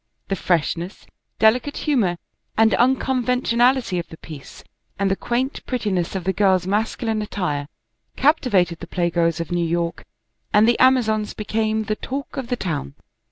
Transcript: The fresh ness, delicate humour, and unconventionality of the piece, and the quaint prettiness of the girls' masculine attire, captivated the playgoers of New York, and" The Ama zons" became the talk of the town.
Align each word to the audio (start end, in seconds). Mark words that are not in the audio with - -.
The 0.29 0.35
fresh 0.35 0.75
ness, 0.77 1.05
delicate 1.37 1.77
humour, 1.85 2.17
and 2.57 2.73
unconventionality 2.73 3.99
of 3.99 4.07
the 4.07 4.17
piece, 4.17 4.63
and 4.97 5.11
the 5.11 5.15
quaint 5.15 5.63
prettiness 5.67 6.15
of 6.15 6.23
the 6.23 6.33
girls' 6.33 6.65
masculine 6.65 7.21
attire, 7.21 7.67
captivated 8.15 8.79
the 8.79 8.87
playgoers 8.87 9.39
of 9.39 9.51
New 9.51 9.63
York, 9.63 10.03
and" 10.51 10.67
The 10.67 10.79
Ama 10.79 11.01
zons" 11.01 11.35
became 11.37 11.83
the 11.83 11.95
talk 11.97 12.35
of 12.35 12.47
the 12.47 12.55
town. 12.57 12.95